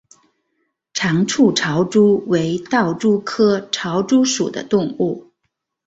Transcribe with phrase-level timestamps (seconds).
[0.95, 5.31] 长触潮蛛为盗蛛科潮蛛属的动物。